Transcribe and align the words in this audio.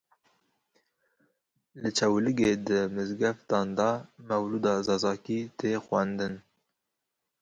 Li 1.81 1.89
Çewligê 1.97 2.51
di 2.67 2.79
mizgeftan 2.95 3.67
de 3.77 3.89
mewlûda 4.27 4.73
Zazakî 4.87 5.39
tê 5.57 5.71
xwendin. 5.85 6.33